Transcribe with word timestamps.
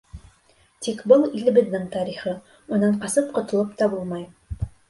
Тик 0.85 1.03
был— 1.11 1.25
илебеҙҙең 1.41 1.85
тарихы, 1.97 2.35
унан 2.79 2.99
ҡасып 3.05 3.31
ҡотолоп 3.39 3.81
та 3.83 3.93
булмай. 3.97 4.29